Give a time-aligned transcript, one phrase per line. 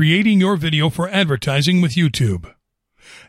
[0.00, 2.54] Creating your video for advertising with YouTube.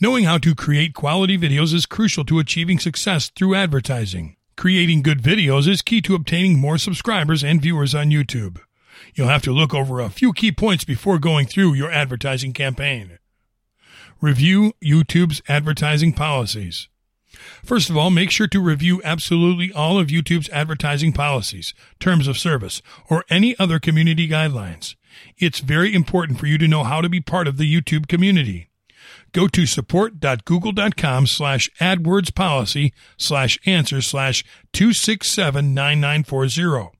[0.00, 4.36] Knowing how to create quality videos is crucial to achieving success through advertising.
[4.56, 8.60] Creating good videos is key to obtaining more subscribers and viewers on YouTube.
[9.14, 13.18] You'll have to look over a few key points before going through your advertising campaign.
[14.22, 16.88] Review YouTube's advertising policies.
[17.64, 22.38] First of all, make sure to review absolutely all of YouTube's advertising policies, terms of
[22.38, 24.94] service, or any other community guidelines.
[25.38, 28.68] It's very important for you to know how to be part of the YouTube community.
[29.32, 36.92] Go to support.google.com slash AdWords policy slash answer slash 2679940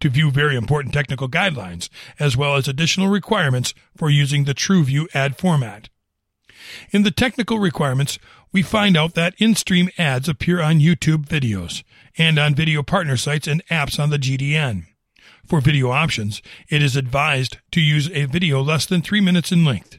[0.00, 5.06] to view very important technical guidelines as well as additional requirements for using the TrueView
[5.14, 5.88] ad format.
[6.90, 8.18] In the technical requirements,
[8.52, 11.82] we find out that in-stream ads appear on YouTube videos
[12.18, 14.84] and on video partner sites and apps on the GDN.
[15.46, 19.64] For video options, it is advised to use a video less than 3 minutes in
[19.64, 19.98] length.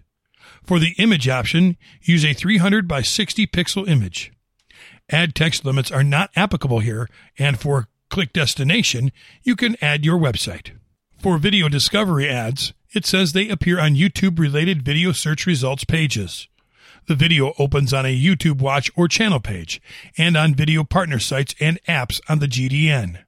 [0.64, 4.32] For the image option, use a 300 by 60 pixel image.
[5.10, 9.12] Ad text limits are not applicable here, and for click destination,
[9.44, 10.72] you can add your website.
[11.18, 16.48] For video discovery ads, it says they appear on YouTube related video search results pages.
[17.08, 19.82] The video opens on a YouTube watch or channel page
[20.18, 23.24] and on video partner sites and apps on the GDN.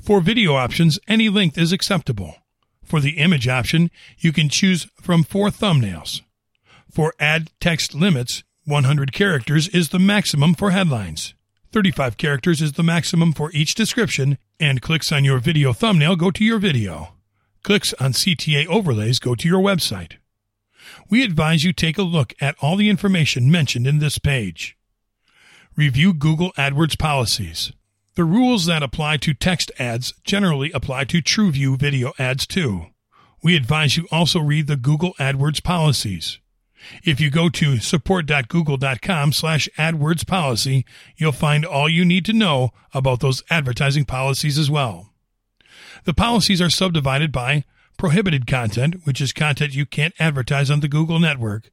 [0.00, 2.36] For video options, any length is acceptable.
[2.84, 6.22] For the image option, you can choose from four thumbnails.
[6.90, 11.34] For ad text limits, 100 characters is the maximum for headlines.
[11.72, 16.30] 35 characters is the maximum for each description, and clicks on your video thumbnail go
[16.30, 17.14] to your video.
[17.62, 20.14] Clicks on CTA overlays go to your website.
[21.08, 24.76] We advise you take a look at all the information mentioned in this page.
[25.76, 27.72] Review Google AdWords policies.
[28.14, 32.86] The rules that apply to text ads generally apply to TrueView video ads too.
[33.42, 36.38] We advise you also read the Google AdWords policies.
[37.04, 40.84] If you go to support.google.com slash AdWords policy,
[41.16, 45.12] you'll find all you need to know about those advertising policies as well.
[46.04, 47.64] The policies are subdivided by
[47.96, 51.70] prohibited content, which is content you can't advertise on the Google network,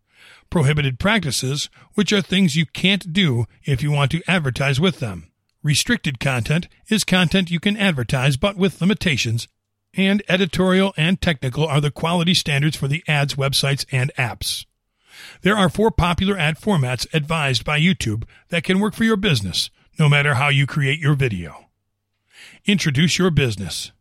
[0.50, 5.31] prohibited practices, which are things you can't do if you want to advertise with them.
[5.61, 9.47] Restricted content is content you can advertise but with limitations,
[9.95, 14.66] and editorial and technical are the quality standards for the ads websites and apps.
[15.41, 19.69] There are four popular ad formats advised by YouTube that can work for your business,
[20.00, 21.67] no matter how you create your video.
[22.66, 23.91] Introduce your business.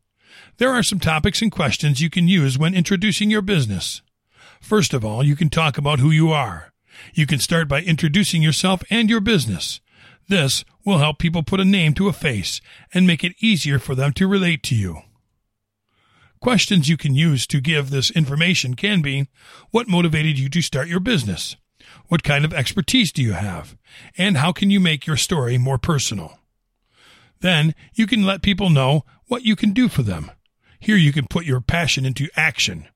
[0.58, 4.02] There are some topics and questions you can use when introducing your business.
[4.60, 6.72] First of all, you can talk about who you are.
[7.14, 9.80] You can start by introducing yourself and your business.
[10.28, 12.60] This will help people put a name to a face
[12.92, 15.02] and make it easier for them to relate to you.
[16.40, 19.28] Questions you can use to give this information can be
[19.70, 21.56] What motivated you to start your business?
[22.08, 23.76] What kind of expertise do you have?
[24.18, 26.38] And how can you make your story more personal?
[27.40, 30.30] Then you can let people know what you can do for them.
[30.82, 32.88] Here you can put your passion into action.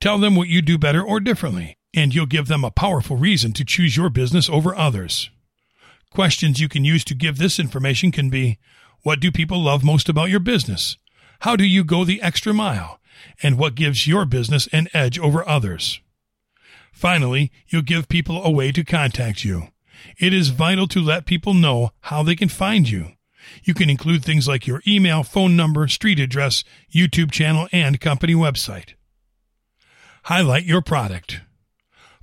[0.00, 3.52] Tell them what you do better or differently, and you'll give them a powerful reason
[3.54, 5.28] to choose your business over others.
[6.12, 8.58] Questions you can use to give this information can be
[9.02, 10.98] What do people love most about your business?
[11.40, 13.00] How do you go the extra mile?
[13.42, 16.00] And what gives your business an edge over others?
[16.92, 19.64] Finally, you'll give people a way to contact you.
[20.20, 23.15] It is vital to let people know how they can find you.
[23.64, 28.34] You can include things like your email, phone number, street address, YouTube channel, and company
[28.34, 28.94] website.
[30.24, 31.40] Highlight your product.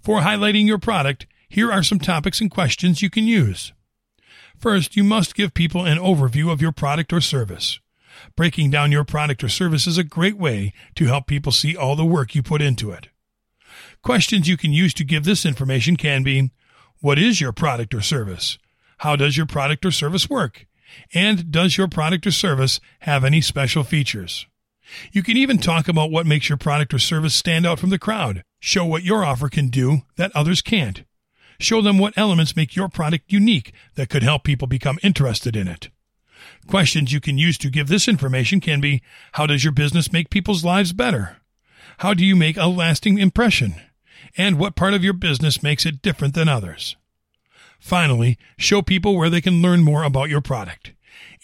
[0.02, 3.74] For highlighting your product, here are some topics and questions you can use.
[4.60, 7.80] First, you must give people an overview of your product or service.
[8.36, 11.96] Breaking down your product or service is a great way to help people see all
[11.96, 13.10] the work you put into it.
[14.02, 16.52] Questions you can use to give this information can be
[17.00, 18.58] What is your product or service?
[19.00, 20.66] How does your product or service work?
[21.14, 24.48] And does your product or service have any special features?
[25.12, 28.00] You can even talk about what makes your product or service stand out from the
[28.00, 28.44] crowd.
[28.60, 31.04] Show what your offer can do that others can't.
[31.60, 35.68] Show them what elements make your product unique that could help people become interested in
[35.68, 35.90] it.
[36.68, 39.02] Questions you can use to give this information can be
[39.34, 41.38] How does your business make people's lives better?
[42.00, 43.76] How do you make a lasting impression?
[44.38, 46.96] And what part of your business makes it different than others?
[47.84, 50.94] Finally, show people where they can learn more about your product.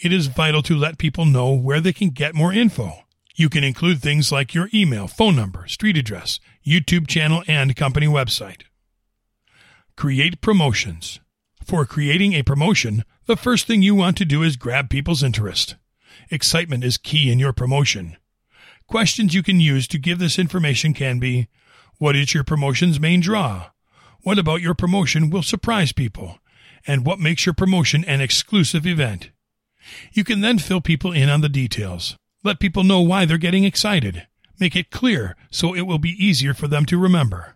[0.01, 3.03] It is vital to let people know where they can get more info.
[3.35, 8.07] You can include things like your email, phone number, street address, YouTube channel, and company
[8.07, 8.61] website.
[9.97, 11.19] Create promotions.
[11.65, 15.75] For creating a promotion, the first thing you want to do is grab people's interest.
[16.31, 18.15] Excitement is key in your promotion.
[18.87, 21.49] Questions you can use to give this information can be
[21.97, 23.71] What is your promotion's main draw?
[24.21, 26.39] What about your promotion will surprise people?
[26.85, 29.29] And what makes your promotion an exclusive event?
[30.11, 32.17] You can then fill people in on the details.
[32.43, 34.27] Let people know why they're getting excited.
[34.59, 37.55] Make it clear so it will be easier for them to remember.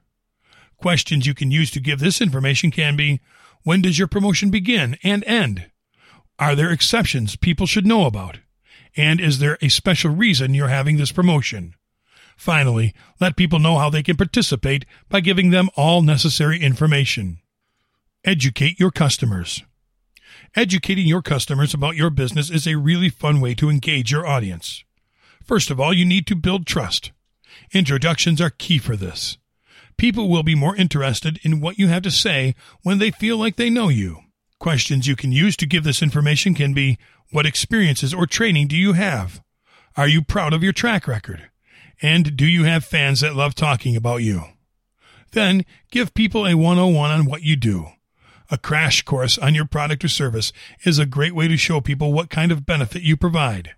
[0.77, 3.19] Questions you can use to give this information can be
[3.63, 5.69] When does your promotion begin and end?
[6.39, 8.39] Are there exceptions people should know about?
[8.95, 11.75] And is there a special reason you're having this promotion?
[12.35, 17.39] Finally, let people know how they can participate by giving them all necessary information.
[18.23, 19.63] Educate your customers.
[20.55, 24.83] Educating your customers about your business is a really fun way to engage your audience.
[25.43, 27.11] First of all, you need to build trust.
[27.73, 29.37] Introductions are key for this.
[29.97, 33.55] People will be more interested in what you have to say when they feel like
[33.55, 34.19] they know you.
[34.59, 36.97] Questions you can use to give this information can be
[37.31, 39.41] What experiences or training do you have?
[39.97, 41.49] Are you proud of your track record?
[42.03, 44.43] And do you have fans that love talking about you?
[45.31, 47.87] Then give people a 101 on what you do.
[48.51, 50.51] A crash course on your product or service
[50.85, 53.71] is a great way to show people what kind of benefit you provide.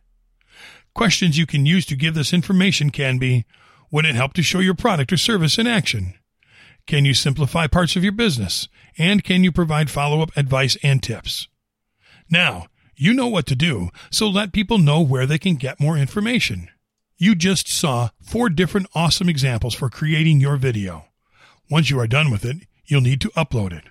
[0.95, 3.45] Questions you can use to give this information can be
[3.91, 6.15] Would it help to show your product or service in action?
[6.87, 8.67] Can you simplify parts of your business?
[8.97, 11.47] And can you provide follow up advice and tips?
[12.29, 15.97] Now, you know what to do, so let people know where they can get more
[15.97, 16.69] information.
[17.17, 21.05] You just saw four different awesome examples for creating your video.
[21.69, 23.85] Once you are done with it, you'll need to upload it.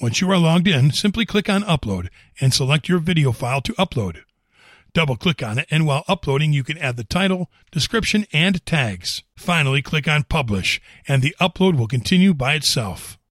[0.00, 2.08] Once you are logged in, simply click on Upload
[2.40, 4.22] and select your video file to upload.
[4.92, 9.22] Double click on it, and while uploading, you can add the title, description, and tags.
[9.36, 13.18] Finally, click on Publish, and the upload will continue by itself.